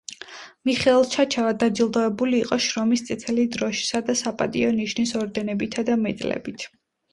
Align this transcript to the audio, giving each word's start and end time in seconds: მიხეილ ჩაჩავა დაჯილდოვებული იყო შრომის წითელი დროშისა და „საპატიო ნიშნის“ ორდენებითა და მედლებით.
მიხეილ 0.69 1.03
ჩაჩავა 1.15 1.51
დაჯილდოვებული 1.63 2.39
იყო 2.45 2.59
შრომის 2.69 3.05
წითელი 3.11 3.45
დროშისა 3.57 4.03
და 4.09 4.17
„საპატიო 4.25 4.75
ნიშნის“ 4.81 5.15
ორდენებითა 5.23 5.87
და 5.93 6.03
მედლებით. 6.09 6.69